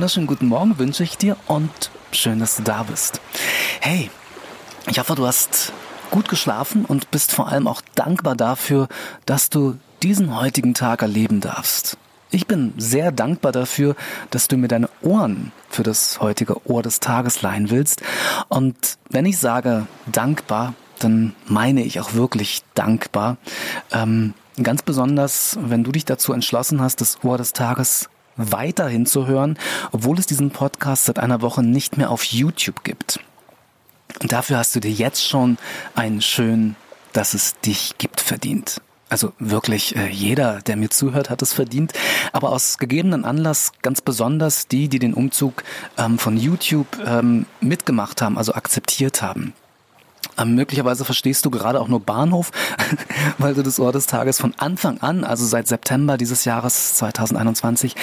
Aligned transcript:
wunderschönen 0.00 0.26
guten 0.26 0.48
Morgen 0.48 0.78
wünsche 0.78 1.02
ich 1.02 1.18
dir 1.18 1.36
und 1.46 1.90
schön, 2.10 2.38
dass 2.38 2.56
du 2.56 2.62
da 2.62 2.84
bist. 2.84 3.20
Hey, 3.82 4.10
ich 4.88 4.98
hoffe, 4.98 5.14
du 5.14 5.26
hast 5.26 5.74
gut 6.10 6.30
geschlafen 6.30 6.86
und 6.86 7.10
bist 7.10 7.32
vor 7.32 7.48
allem 7.48 7.68
auch 7.68 7.82
dankbar 7.96 8.34
dafür, 8.34 8.88
dass 9.26 9.50
du 9.50 9.76
diesen 10.02 10.40
heutigen 10.40 10.72
Tag 10.72 11.02
erleben 11.02 11.42
darfst. 11.42 11.98
Ich 12.30 12.46
bin 12.46 12.72
sehr 12.78 13.12
dankbar 13.12 13.52
dafür, 13.52 13.94
dass 14.30 14.48
du 14.48 14.56
mir 14.56 14.68
deine 14.68 14.88
Ohren 15.02 15.52
für 15.68 15.82
das 15.82 16.18
heutige 16.18 16.66
Ohr 16.66 16.82
des 16.82 17.00
Tages 17.00 17.42
leihen 17.42 17.68
willst. 17.68 18.00
Und 18.48 18.96
wenn 19.10 19.26
ich 19.26 19.36
sage 19.36 19.86
dankbar, 20.10 20.72
dann 20.98 21.34
meine 21.44 21.82
ich 21.84 22.00
auch 22.00 22.14
wirklich 22.14 22.62
dankbar. 22.72 23.36
Ähm, 23.92 24.32
ganz 24.62 24.80
besonders, 24.80 25.58
wenn 25.60 25.84
du 25.84 25.92
dich 25.92 26.06
dazu 26.06 26.32
entschlossen 26.32 26.80
hast, 26.80 27.02
das 27.02 27.22
Ohr 27.22 27.36
des 27.36 27.52
Tages 27.52 28.08
weiterhin 28.40 29.06
zu 29.06 29.26
hören, 29.26 29.58
obwohl 29.92 30.18
es 30.18 30.26
diesen 30.26 30.50
Podcast 30.50 31.06
seit 31.06 31.18
einer 31.18 31.42
Woche 31.42 31.62
nicht 31.62 31.96
mehr 31.96 32.10
auf 32.10 32.24
YouTube 32.24 32.84
gibt. 32.84 33.20
Und 34.20 34.32
dafür 34.32 34.58
hast 34.58 34.74
du 34.74 34.80
dir 34.80 34.90
jetzt 34.90 35.26
schon 35.26 35.58
einen 35.94 36.20
schön, 36.20 36.76
dass 37.12 37.34
es 37.34 37.58
dich 37.60 37.94
gibt, 37.98 38.20
verdient. 38.20 38.80
Also 39.08 39.32
wirklich 39.40 39.96
äh, 39.96 40.08
jeder, 40.08 40.60
der 40.62 40.76
mir 40.76 40.88
zuhört, 40.88 41.30
hat 41.30 41.42
es 41.42 41.52
verdient. 41.52 41.92
Aber 42.32 42.50
aus 42.50 42.78
gegebenen 42.78 43.24
Anlass 43.24 43.72
ganz 43.82 44.00
besonders 44.00 44.68
die, 44.68 44.88
die 44.88 45.00
den 45.00 45.14
Umzug 45.14 45.64
ähm, 45.98 46.18
von 46.18 46.36
YouTube 46.36 46.86
ähm, 47.04 47.46
mitgemacht 47.60 48.22
haben, 48.22 48.38
also 48.38 48.54
akzeptiert 48.54 49.20
haben. 49.20 49.52
Ähm, 50.38 50.54
möglicherweise 50.54 51.04
verstehst 51.04 51.44
du 51.44 51.50
gerade 51.50 51.80
auch 51.80 51.88
nur 51.88 52.00
Bahnhof, 52.00 52.50
weil 53.38 53.54
du 53.54 53.62
das 53.62 53.80
Ohr 53.80 53.92
des 53.92 54.06
Tages 54.06 54.38
von 54.40 54.54
Anfang 54.58 55.00
an, 55.00 55.24
also 55.24 55.46
seit 55.46 55.68
September 55.68 56.16
dieses 56.16 56.44
Jahres 56.44 56.94
2021, 56.94 57.94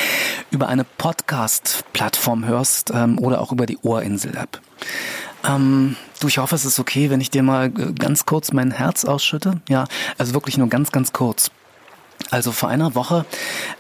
über 0.52 0.68
eine 0.68 0.84
Podcast-Plattform 0.84 2.46
hörst 2.46 2.92
ähm, 2.94 3.20
oder 3.20 3.42
auch 3.42 3.52
über 3.52 3.66
die 3.66 3.78
Ohrinsel-App. 3.82 4.62
Ähm, 5.46 5.96
du, 6.20 6.28
ich 6.28 6.38
hoffe, 6.38 6.56
es 6.56 6.66
ist 6.66 6.80
okay, 6.80 7.10
wenn 7.10 7.22
ich 7.22 7.30
dir 7.30 7.44
mal 7.44 7.68
äh, 7.68 7.94
ganz 7.94 8.26
kurz 8.26 8.52
mein 8.52 8.72
Herz 8.72 9.06
ausschütte. 9.06 9.62
Ja, 9.70 9.86
also 10.18 10.34
wirklich 10.34 10.58
nur 10.58 10.68
ganz, 10.68 10.92
ganz 10.92 11.14
kurz. 11.14 11.52
Also 12.30 12.52
vor 12.52 12.70
einer 12.70 12.96
Woche 12.96 13.26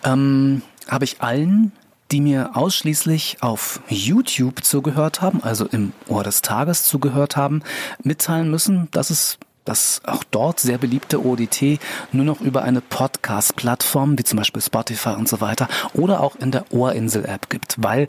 ähm, 0.03 0.61
habe 0.87 1.05
ich 1.05 1.21
allen, 1.21 1.71
die 2.11 2.21
mir 2.21 2.55
ausschließlich 2.55 3.37
auf 3.41 3.81
YouTube 3.89 4.63
zugehört 4.63 5.21
haben, 5.21 5.43
also 5.43 5.65
im 5.65 5.93
Ohr 6.07 6.23
des 6.23 6.41
Tages 6.41 6.83
zugehört 6.83 7.35
haben, 7.35 7.63
mitteilen 8.03 8.49
müssen, 8.49 8.89
dass 8.91 9.09
es 9.09 9.37
das 9.65 10.01
auch 10.05 10.23
dort 10.23 10.59
sehr 10.59 10.77
beliebte 10.77 11.25
ODT 11.25 11.79
nur 12.13 12.23
noch 12.23 12.39
über 12.39 12.63
eine 12.63 12.79
Podcast-Plattform 12.79 14.17
wie 14.17 14.23
zum 14.23 14.37
Beispiel 14.37 14.61
Spotify 14.61 15.09
und 15.09 15.27
so 15.27 15.41
weiter 15.41 15.67
oder 15.93 16.21
auch 16.21 16.37
in 16.37 16.51
der 16.51 16.71
Ohrinsel-App 16.71 17.49
gibt, 17.49 17.75
weil 17.77 18.07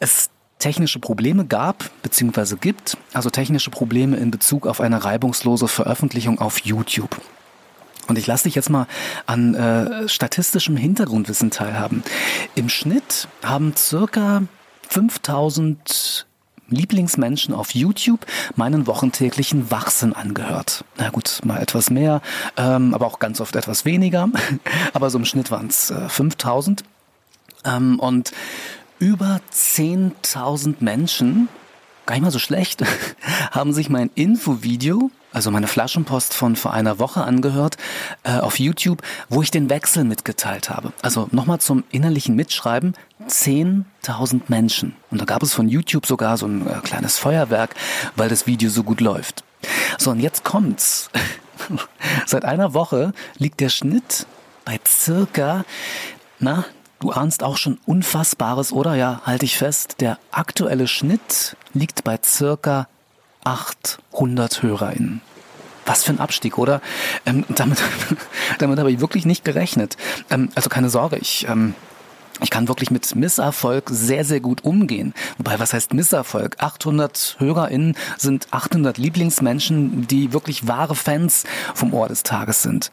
es 0.00 0.30
technische 0.58 0.98
Probleme 0.98 1.44
gab 1.44 1.90
bzw. 2.02 2.56
gibt, 2.58 2.96
also 3.12 3.28
technische 3.28 3.70
Probleme 3.70 4.16
in 4.16 4.30
Bezug 4.30 4.66
auf 4.66 4.80
eine 4.80 5.04
reibungslose 5.04 5.68
Veröffentlichung 5.68 6.38
auf 6.38 6.60
YouTube. 6.60 7.20
Und 8.06 8.18
ich 8.18 8.26
lasse 8.26 8.44
dich 8.44 8.54
jetzt 8.54 8.70
mal 8.70 8.86
an 9.26 9.54
äh, 9.54 10.08
statistischem 10.08 10.76
Hintergrundwissen 10.76 11.50
teilhaben. 11.50 12.02
Im 12.54 12.68
Schnitt 12.68 13.28
haben 13.42 13.74
circa 13.76 14.42
5000 14.88 16.26
Lieblingsmenschen 16.68 17.54
auf 17.54 17.74
YouTube 17.74 18.26
meinen 18.56 18.86
wochentäglichen 18.86 19.70
Wachsinn 19.70 20.12
angehört. 20.12 20.84
Na 20.96 21.10
gut, 21.10 21.40
mal 21.44 21.60
etwas 21.60 21.90
mehr, 21.90 22.22
ähm, 22.56 22.94
aber 22.94 23.06
auch 23.06 23.18
ganz 23.18 23.40
oft 23.40 23.56
etwas 23.56 23.84
weniger. 23.84 24.28
aber 24.92 25.10
so 25.10 25.18
im 25.18 25.24
Schnitt 25.24 25.50
waren 25.50 25.66
es 25.68 25.90
äh, 25.90 26.08
5000. 26.08 26.84
Ähm, 27.64 27.98
und 27.98 28.32
über 28.98 29.40
10.000 29.52 30.76
Menschen, 30.80 31.48
gar 32.06 32.14
nicht 32.14 32.22
mal 32.22 32.30
so 32.30 32.38
schlecht, 32.38 32.82
haben 33.50 33.72
sich 33.72 33.90
mein 33.90 34.10
Infovideo, 34.14 35.10
also 35.34 35.50
meine 35.50 35.66
Flaschenpost 35.66 36.32
von 36.32 36.56
vor 36.56 36.72
einer 36.72 36.98
Woche 36.98 37.22
angehört, 37.22 37.76
äh, 38.22 38.38
auf 38.38 38.58
YouTube, 38.58 39.02
wo 39.28 39.42
ich 39.42 39.50
den 39.50 39.68
Wechsel 39.68 40.04
mitgeteilt 40.04 40.70
habe. 40.70 40.92
Also 41.02 41.28
nochmal 41.32 41.60
zum 41.60 41.84
innerlichen 41.90 42.36
Mitschreiben, 42.36 42.94
10.000 43.28 44.42
Menschen. 44.48 44.94
Und 45.10 45.20
da 45.20 45.24
gab 45.24 45.42
es 45.42 45.52
von 45.52 45.68
YouTube 45.68 46.06
sogar 46.06 46.36
so 46.36 46.46
ein 46.46 46.66
äh, 46.66 46.80
kleines 46.82 47.18
Feuerwerk, 47.18 47.74
weil 48.16 48.28
das 48.28 48.46
Video 48.46 48.70
so 48.70 48.84
gut 48.84 49.00
läuft. 49.00 49.44
So, 49.98 50.10
und 50.10 50.20
jetzt 50.20 50.44
kommt's. 50.44 51.10
Seit 52.26 52.44
einer 52.44 52.74
Woche 52.74 53.12
liegt 53.36 53.60
der 53.60 53.70
Schnitt 53.70 54.26
bei 54.64 54.78
circa, 54.86 55.64
na, 56.38 56.64
Du 57.00 57.10
ahnst 57.10 57.42
auch 57.42 57.58
schon 57.58 57.78
Unfassbares, 57.84 58.72
oder? 58.72 58.94
Ja, 58.94 59.20
halte 59.26 59.44
ich 59.44 59.58
fest. 59.58 59.96
Der 60.00 60.18
aktuelle 60.30 60.88
Schnitt 60.88 61.54
liegt 61.74 62.02
bei 62.02 62.18
circa 62.24 62.88
800 63.44 64.62
HörerInnen. 64.62 65.20
Was 65.86 66.04
für 66.04 66.12
ein 66.12 66.20
Abstieg, 66.20 66.58
oder? 66.58 66.80
Ähm, 67.26 67.44
damit, 67.48 67.82
damit 68.58 68.78
habe 68.78 68.90
ich 68.90 69.00
wirklich 69.00 69.26
nicht 69.26 69.44
gerechnet. 69.44 69.96
Ähm, 70.30 70.48
also 70.54 70.70
keine 70.70 70.88
Sorge, 70.88 71.16
ich 71.16 71.46
ähm, 71.48 71.74
ich 72.40 72.50
kann 72.50 72.66
wirklich 72.66 72.90
mit 72.90 73.14
Misserfolg 73.14 73.88
sehr, 73.90 74.24
sehr 74.24 74.40
gut 74.40 74.64
umgehen. 74.64 75.14
Wobei, 75.38 75.60
was 75.60 75.72
heißt 75.72 75.94
Misserfolg? 75.94 76.56
800 76.58 77.36
HörerInnen 77.38 77.96
sind 78.18 78.48
800 78.50 78.98
Lieblingsmenschen, 78.98 80.08
die 80.08 80.32
wirklich 80.32 80.66
wahre 80.66 80.96
Fans 80.96 81.44
vom 81.74 81.94
Ohr 81.94 82.08
des 82.08 82.24
Tages 82.24 82.62
sind. 82.62 82.90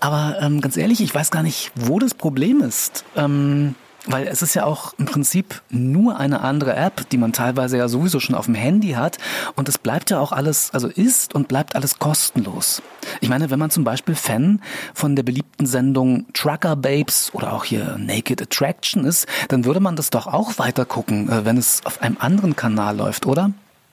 Aber 0.00 0.36
ähm, 0.40 0.60
ganz 0.60 0.76
ehrlich, 0.76 1.00
ich 1.00 1.14
weiß 1.14 1.30
gar 1.30 1.44
nicht, 1.44 1.70
wo 1.76 2.00
das 2.00 2.14
Problem 2.14 2.62
ist. 2.62 3.04
Ähm, 3.16 3.76
weil 4.06 4.26
es 4.26 4.42
ist 4.42 4.54
ja 4.54 4.64
auch 4.64 4.92
im 4.98 5.06
Prinzip 5.06 5.62
nur 5.70 6.18
eine 6.18 6.42
andere 6.42 6.74
App, 6.74 7.08
die 7.10 7.16
man 7.16 7.32
teilweise 7.32 7.78
ja 7.78 7.88
sowieso 7.88 8.20
schon 8.20 8.34
auf 8.34 8.46
dem 8.46 8.54
Handy 8.54 8.92
hat. 8.92 9.18
Und 9.56 9.68
es 9.68 9.78
bleibt 9.78 10.10
ja 10.10 10.20
auch 10.20 10.32
alles, 10.32 10.70
also 10.72 10.88
ist 10.88 11.34
und 11.34 11.48
bleibt 11.48 11.74
alles 11.74 11.98
kostenlos. 11.98 12.82
Ich 13.20 13.28
meine, 13.28 13.50
wenn 13.50 13.58
man 13.58 13.70
zum 13.70 13.84
Beispiel 13.84 14.14
Fan 14.14 14.60
von 14.92 15.16
der 15.16 15.22
beliebten 15.22 15.66
Sendung 15.66 16.26
Trucker 16.34 16.76
Babes 16.76 17.32
oder 17.32 17.52
auch 17.52 17.64
hier 17.64 17.96
Naked 17.98 18.42
Attraction 18.42 19.04
ist, 19.04 19.26
dann 19.48 19.64
würde 19.64 19.80
man 19.80 19.96
das 19.96 20.10
doch 20.10 20.26
auch 20.26 20.58
weiter 20.58 20.84
gucken, 20.84 21.30
äh, 21.30 21.44
wenn 21.44 21.56
es 21.56 21.84
auf 21.84 22.02
einem 22.02 22.16
anderen 22.18 22.56
Kanal 22.56 22.96
läuft, 22.96 23.26
oder? 23.26 23.52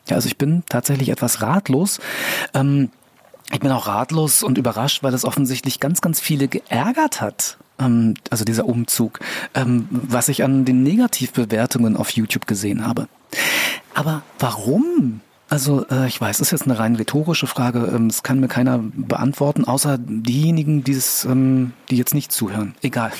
Ja, 0.09 0.15
also 0.15 0.27
ich 0.27 0.37
bin 0.37 0.63
tatsächlich 0.67 1.09
etwas 1.09 1.41
ratlos. 1.41 1.99
Ähm, 2.53 2.89
ich 3.51 3.59
bin 3.59 3.71
auch 3.71 3.87
ratlos 3.87 4.43
und 4.43 4.57
überrascht, 4.57 5.03
weil 5.03 5.13
es 5.13 5.25
offensichtlich 5.25 5.79
ganz, 5.79 6.01
ganz 6.01 6.19
viele 6.19 6.47
geärgert 6.47 7.21
hat 7.21 7.57
ähm, 7.81 8.13
also 8.29 8.45
dieser 8.45 8.65
Umzug, 8.65 9.19
ähm, 9.55 9.87
was 9.89 10.29
ich 10.29 10.43
an 10.43 10.65
den 10.65 10.83
Negativbewertungen 10.83 11.97
auf 11.97 12.11
YouTube 12.11 12.47
gesehen 12.47 12.85
habe. 12.85 13.07
Aber 13.93 14.23
warum 14.39 15.21
also 15.51 15.85
äh, 15.91 16.07
ich 16.07 16.21
weiß, 16.21 16.37
das 16.37 16.47
ist 16.47 16.51
jetzt 16.51 16.63
eine 16.63 16.79
rein 16.79 16.95
rhetorische 16.95 17.45
Frage. 17.45 17.91
Ähm, 17.93 18.07
das 18.07 18.23
kann 18.23 18.39
mir 18.39 18.47
keiner 18.47 18.79
beantworten, 18.81 19.65
außer 19.65 19.97
diejenigen, 19.97 20.85
die 20.85 20.93
es, 20.93 21.25
ähm, 21.25 21.73
die 21.89 21.97
jetzt 21.97 22.13
nicht 22.13 22.31
zuhören. 22.31 22.73
Egal. 22.81 23.11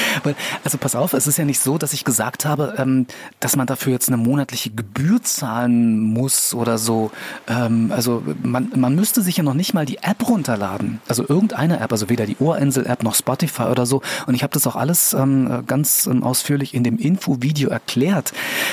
also 0.64 0.78
pass 0.78 0.96
auf, 0.96 1.12
es 1.12 1.26
ist 1.26 1.36
ja 1.36 1.44
nicht 1.44 1.60
so, 1.60 1.76
dass 1.76 1.92
ich 1.92 2.04
gesagt 2.04 2.46
habe, 2.46 2.76
ähm, 2.78 3.06
dass 3.40 3.56
man 3.56 3.66
dafür 3.66 3.92
jetzt 3.92 4.08
eine 4.08 4.16
monatliche 4.16 4.70
Gebühr 4.70 5.22
zahlen 5.22 6.00
muss 6.00 6.54
oder 6.54 6.78
so. 6.78 7.10
Ähm, 7.46 7.92
also 7.94 8.22
man, 8.42 8.72
man 8.74 8.94
müsste 8.94 9.20
sich 9.20 9.36
ja 9.36 9.42
noch 9.42 9.52
nicht 9.52 9.74
mal 9.74 9.84
die 9.84 9.98
App 9.98 10.26
runterladen. 10.26 11.02
Also 11.08 11.28
irgendeine 11.28 11.80
App, 11.80 11.92
also 11.92 12.08
weder 12.08 12.24
die 12.24 12.38
Ohrinsel-App 12.38 13.02
noch 13.02 13.14
Spotify 13.14 13.64
oder 13.64 13.84
so. 13.84 14.00
Und 14.26 14.34
ich 14.34 14.42
habe 14.42 14.54
das 14.54 14.66
auch 14.66 14.76
alles 14.76 15.12
ähm, 15.12 15.64
ganz 15.66 16.06
ähm, 16.06 16.22
ausführlich 16.22 16.72
in 16.72 16.84
dem 16.84 16.96
Info-Video 16.96 17.68
erklärt. 17.68 18.32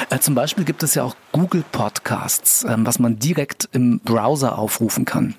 Äh, 0.10 0.20
zum 0.20 0.36
Beispiel 0.36 0.64
gibt 0.64 0.84
es 0.84 0.96
ja 0.96 1.04
auch 1.04 1.18
Google 1.34 1.66
Podcasts. 1.70 2.64
Ähm, 2.64 2.86
was 2.94 3.00
man 3.00 3.18
direkt 3.18 3.70
im 3.72 4.00
Browser 4.02 4.60
aufrufen 4.60 5.04
kann. 5.04 5.34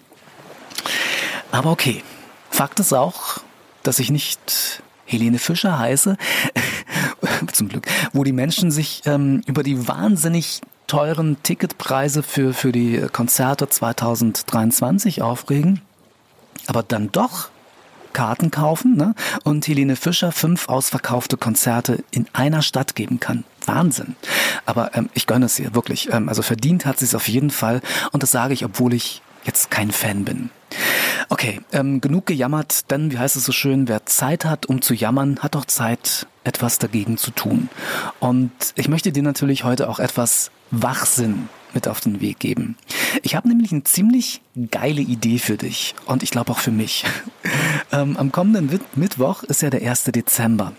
Aber 1.53 1.71
okay, 1.71 2.03
Fakt 2.51 2.80
ist 2.80 2.92
auch, 2.92 3.39
dass 3.84 4.01
ich 4.01 4.10
nicht 4.10 4.83
Helene 5.06 5.39
Fischer 5.39 5.78
heiße, 5.78 6.16
zum 7.53 7.68
Glück, 7.68 7.86
wo 8.12 8.24
die 8.24 8.33
Menschen 8.33 8.72
sich 8.72 9.03
ähm, 9.06 9.42
über 9.47 9.62
die 9.62 9.86
wahnsinnig 9.86 10.62
teuren 10.89 11.36
Ticketpreise 11.45 12.24
für, 12.24 12.54
für 12.54 12.72
die 12.72 13.06
Konzerte 13.12 13.68
2023 13.68 15.22
aufregen, 15.22 15.80
aber 16.66 16.83
dann 16.83 17.12
doch 17.12 17.50
Karten 18.12 18.50
kaufen 18.50 18.97
ne? 18.97 19.15
und 19.45 19.68
Helene 19.68 19.95
Fischer 19.95 20.33
fünf 20.33 20.68
ausverkaufte 20.68 21.36
Konzerte 21.36 22.03
in 22.10 22.27
einer 22.33 22.62
Stadt 22.62 22.97
geben 22.97 23.21
kann. 23.21 23.45
Wahnsinn. 23.66 24.16
Aber 24.66 24.95
ähm, 24.95 25.11
ich 25.15 25.27
gönne 25.27 25.47
es 25.47 25.59
ihr, 25.59 25.75
wirklich. 25.75 26.13
Ähm, 26.13 26.28
also 26.28 26.43
verdient 26.43 26.87
hat 26.87 26.99
sie 26.99 27.05
es 27.05 27.15
auf 27.15 27.28
jeden 27.28 27.51
Fall. 27.51 27.81
Und 28.13 28.22
das 28.22 28.31
sage 28.31 28.55
ich, 28.55 28.65
obwohl 28.65 28.95
ich 28.95 29.22
jetzt 29.45 29.71
kein 29.71 29.91
Fan 29.91 30.25
bin. 30.25 30.51
Okay, 31.28 31.61
ähm, 31.72 32.01
genug 32.01 32.27
gejammert, 32.27 32.91
denn 32.91 33.13
wie 33.13 33.19
heißt 33.19 33.37
es 33.37 33.45
so 33.45 33.53
schön, 33.53 33.89
wer 33.89 34.07
Zeit 34.07 34.45
hat, 34.45 34.66
um 34.66 34.83
zu 34.83 34.95
jammern, 34.95 35.39
hat 35.41 35.57
auch 35.57 35.65
Zeit, 35.65 36.27
etwas 36.45 36.78
dagegen 36.78 37.16
zu 37.16 37.31
tun. 37.31 37.69
Und 38.21 38.53
ich 38.75 38.89
möchte 38.89 39.13
dir 39.13 39.22
natürlich 39.22 39.65
heute 39.65 39.89
auch 39.89 39.99
etwas 39.99 40.51
Wachsinn 40.71 41.49
mit 41.72 41.89
auf 41.89 42.01
den 42.01 42.21
Weg 42.21 42.39
geben. 42.39 42.77
Ich 43.22 43.34
habe 43.34 43.49
nämlich 43.49 43.72
eine 43.72 43.84
ziemlich 43.84 44.43
geile 44.71 45.01
Idee 45.01 45.39
für 45.39 45.57
dich 45.57 45.95
und 46.07 46.22
ich 46.22 46.31
glaube 46.31 46.53
auch 46.53 46.59
für 46.59 46.71
mich. 46.71 47.05
ähm, 47.93 48.17
am 48.17 48.31
kommenden 48.31 48.81
Mittwoch 48.95 49.43
ist 49.43 49.63
ja 49.63 49.71
der 49.71 49.89
1. 49.89 50.05
Dezember. 50.05 50.72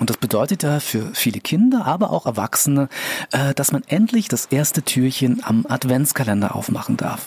Und 0.00 0.10
das 0.10 0.16
bedeutet 0.16 0.64
ja 0.64 0.80
für 0.80 1.10
viele 1.14 1.40
Kinder, 1.40 1.86
aber 1.86 2.10
auch 2.10 2.26
Erwachsene, 2.26 2.88
äh, 3.30 3.54
dass 3.54 3.70
man 3.70 3.84
endlich 3.86 4.26
das 4.26 4.46
erste 4.46 4.82
Türchen 4.82 5.42
am 5.44 5.66
Adventskalender 5.68 6.56
aufmachen 6.56 6.96
darf. 6.96 7.26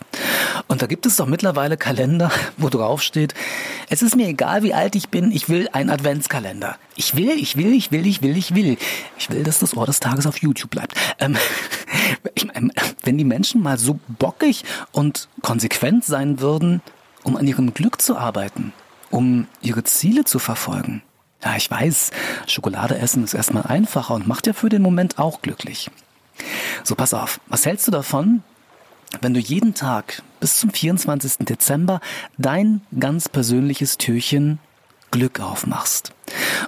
Und 0.68 0.82
da 0.82 0.88
gibt 0.88 1.06
es 1.06 1.16
doch 1.16 1.28
mittlerweile 1.28 1.78
Kalender, 1.78 2.30
wo 2.58 2.68
drauf 2.68 3.02
steht, 3.02 3.34
es 3.90 4.02
ist 4.02 4.18
mir 4.18 4.28
egal, 4.28 4.64
wie 4.64 4.74
alt 4.74 4.96
ich 4.96 5.08
bin, 5.10 5.32
ich 5.32 5.48
will 5.48 5.70
einen 5.72 5.90
Adventskalender. 5.90 6.76
Ich 6.96 7.16
will, 7.16 7.32
ich 7.40 7.56
will, 7.56 7.74
ich 7.74 7.92
will, 7.92 8.06
ich 8.06 8.22
will, 8.22 8.36
ich 8.36 8.54
will. 8.54 8.78
Ich 9.18 9.30
will, 9.30 9.44
dass 9.44 9.60
das 9.60 9.78
Ohr 9.78 9.86
des 9.86 10.02
Tages 10.02 10.28
auf 10.28 10.40
YouTube 10.40 10.72
bleibt. 10.72 10.94
Ähm, 11.20 11.38
ich 12.36 12.46
mein, 12.46 12.74
wenn 13.04 13.18
die 13.18 13.24
Menschen 13.24 13.62
mal 13.64 13.78
so 13.78 13.98
bockig 14.20 14.66
und 14.92 15.30
konsequent 15.42 16.04
sein 16.04 16.42
würden, 16.42 16.82
um 17.24 17.38
an 17.38 17.48
ihrem 17.48 17.74
Glück 17.74 18.02
zu 18.02 18.18
arbeiten, 18.18 18.74
um 19.10 19.48
ihre 19.62 19.86
Ziele 19.86 20.26
zu 20.26 20.38
verfolgen, 20.38 21.02
ja, 21.44 21.56
ich 21.56 21.70
weiß, 21.70 22.12
Schokolade 22.48 22.98
essen 22.98 23.24
ist 23.24 23.34
erstmal 23.34 23.64
einfacher 23.64 24.16
und 24.16 24.28
macht 24.28 24.48
ja 24.48 24.54
für 24.54 24.70
den 24.70 24.82
Moment 24.82 25.20
auch 25.20 25.42
glücklich. 25.42 25.92
So, 26.84 26.96
pass 26.96 27.14
auf. 27.14 27.40
Was 27.48 27.66
hältst 27.66 27.88
du 27.88 27.92
davon, 27.92 28.44
wenn 29.22 29.34
du 29.34 29.40
jeden 29.40 29.74
Tag 29.74 30.22
bis 30.40 30.60
zum 30.60 30.72
24. 30.72 31.46
Dezember 31.46 32.00
dein 32.38 32.82
ganz 33.00 33.30
persönliches 33.30 33.98
Türchen 33.98 34.60
Glück 35.12 35.40
aufmachst? 35.40 36.14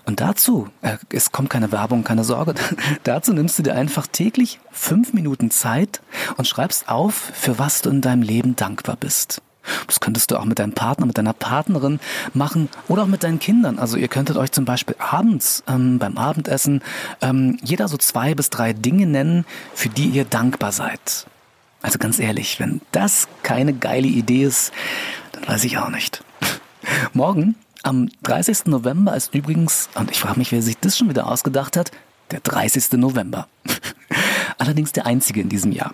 Und 0.06 0.21
dazu, 0.21 0.69
äh, 0.81 0.98
es 1.12 1.31
kommt 1.31 1.50
keine 1.50 1.71
Werbung, 1.71 2.04
keine 2.04 2.24
Sorge, 2.24 2.56
dazu 3.04 3.33
nimmst 3.33 3.60
du 3.60 3.63
dir 3.63 3.75
einfach 3.75 4.07
täglich 4.07 4.60
fünf 4.71 5.13
Minuten 5.13 5.51
Zeit 5.51 6.01
und 6.38 6.48
schreibst 6.48 6.89
auf, 6.89 7.13
für 7.33 7.60
was 7.60 7.81
du 7.81 7.89
in 7.89 8.01
deinem 8.01 8.21
Leben 8.21 8.56
dankbar 8.56 8.95
bist. 8.95 9.42
Das 9.88 10.00
könntest 10.00 10.31
du 10.31 10.38
auch 10.38 10.45
mit 10.45 10.60
deinem 10.60 10.74
Partner, 10.74 11.06
mit 11.06 11.18
deiner 11.18 11.33
Partnerin 11.33 12.00
machen 12.33 12.69
oder 12.88 13.04
auch 13.04 13.07
mit 13.07 13.24
deinen 13.24 13.39
Kindern. 13.39 13.80
Also 13.80 13.98
ihr 13.98 14.07
könntet 14.07 14.38
euch 14.38 14.51
zum 14.51 14.66
Beispiel 14.66 14.95
abends 15.00 15.63
ähm, 15.68 16.00
beim 16.00 16.18
Abendessen 16.18 16.81
ähm, 17.21 17.57
jeder 17.63 17.88
so 17.88 17.98
zwei 17.98 18.36
bis 18.36 18.50
drei 18.50 18.74
Dinge 18.74 19.06
nennen, 19.06 19.45
für 19.74 19.89
die 19.89 20.07
ihr 20.07 20.25
dankbar 20.25 20.71
seid. 20.71 21.27
Also 21.81 21.98
ganz 21.98 22.19
ehrlich, 22.19 22.60
wenn 22.60 22.81
das 22.92 23.27
keine 23.44 23.74
geile 23.74 24.07
Idee 24.07 24.44
ist, 24.44 24.74
dann 25.31 25.48
weiß 25.48 25.63
ich 25.63 25.77
auch 25.77 25.89
nicht. 25.89 26.24
Morgen, 27.13 27.56
am 27.83 28.10
30. 28.24 28.66
November, 28.66 29.16
ist 29.16 29.33
übrigens, 29.33 29.89
und 29.95 30.12
ich 30.12 30.19
frage 30.19 30.39
mich, 30.39 30.51
wer 30.51 30.62
sich 30.62 30.77
das 30.77 30.98
schon 30.98 31.10
wieder 31.10 31.27
ausgedacht 31.27 31.77
hat, 31.77 31.92
der 32.31 32.42
30. 32.42 32.94
November. 32.94 33.48
Allerdings 34.57 34.92
der 34.92 35.06
einzige 35.06 35.42
in 35.42 35.50
diesem 35.50 35.71
Jahr. 35.71 35.94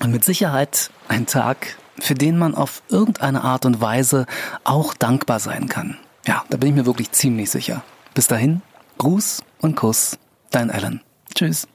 Und 0.00 0.10
mit 0.10 0.24
Sicherheit 0.24 0.90
ein 1.08 1.26
Tag, 1.26 1.76
für 1.98 2.14
den 2.14 2.38
man 2.38 2.54
auf 2.54 2.82
irgendeine 2.88 3.42
Art 3.42 3.64
und 3.66 3.80
Weise 3.80 4.26
auch 4.64 4.94
dankbar 4.94 5.40
sein 5.40 5.68
kann. 5.68 5.98
Ja, 6.26 6.44
da 6.50 6.56
bin 6.56 6.70
ich 6.70 6.74
mir 6.74 6.86
wirklich 6.86 7.12
ziemlich 7.12 7.50
sicher. 7.50 7.82
Bis 8.14 8.28
dahin, 8.28 8.62
Gruß 8.98 9.42
und 9.60 9.76
Kuss, 9.76 10.18
dein 10.50 10.70
Alan. 10.70 11.00
Tschüss. 11.34 11.66